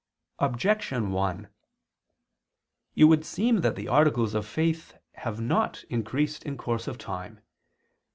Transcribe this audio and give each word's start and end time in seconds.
Objection 0.39 1.11
1: 1.11 1.47
It 2.95 3.03
would 3.03 3.23
seem 3.23 3.61
that 3.61 3.75
the 3.75 3.87
articles 3.87 4.33
of 4.33 4.47
faith 4.47 4.95
have 5.13 5.39
not 5.39 5.83
increased 5.91 6.41
in 6.43 6.57
course 6.57 6.87
of 6.87 6.97
time. 6.97 7.39